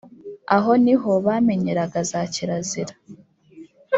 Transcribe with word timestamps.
aho 0.55 0.71
ni 0.83 0.95
ho 1.01 1.11
bamenyeraga 1.25 1.99
za 2.09 2.21
kirazira 2.33 2.93